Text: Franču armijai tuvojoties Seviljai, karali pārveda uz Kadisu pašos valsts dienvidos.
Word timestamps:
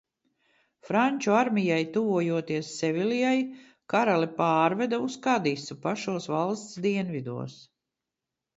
Franču 0.87 1.33
armijai 1.39 1.81
tuvojoties 1.97 2.71
Seviljai, 2.79 3.35
karali 3.95 4.31
pārveda 4.41 5.01
uz 5.11 5.19
Kadisu 5.29 5.79
pašos 5.87 6.29
valsts 6.35 6.83
dienvidos. 6.89 7.63